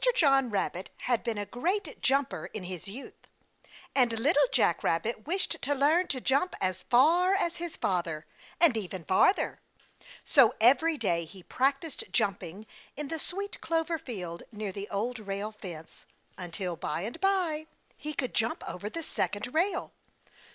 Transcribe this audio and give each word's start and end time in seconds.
JOHN 0.15 0.49
RABBIT 0.49 0.89
had 1.01 1.23
been 1.23 1.37
a 1.37 1.45
great 1.45 2.01
jumper 2.01 2.47
in 2.55 2.63
his 2.63 2.87
youth, 2.87 3.27
and 3.95 4.19
Little 4.19 4.47
Jack 4.51 4.83
Rabbit 4.83 5.27
wished 5.27 5.61
to 5.61 5.75
learn 5.75 6.07
to 6.07 6.19
jump 6.19 6.55
as 6.59 6.81
far 6.89 7.35
as 7.35 7.57
his 7.57 7.75
father, 7.75 8.25
and 8.59 8.75
even 8.75 9.03
farther. 9.05 9.61
So 10.25 10.55
every 10.59 10.97
day 10.97 11.25
he 11.25 11.43
practiced 11.43 12.05
jumping 12.11 12.65
in 12.97 13.09
the 13.09 13.19
Sweet 13.19 13.61
Clover 13.61 13.99
Field 13.99 14.41
near 14.51 14.71
the 14.71 14.89
Old 14.89 15.19
Rail 15.19 15.51
Fence 15.51 16.07
until 16.35 16.75
by 16.75 17.01
and 17.01 17.21
by 17.21 17.67
he 17.95 18.15
could 18.15 18.33
jump 18.33 18.67
over 18.67 18.89
the 18.89 19.03
second 19.03 19.53
rail. 19.53 19.93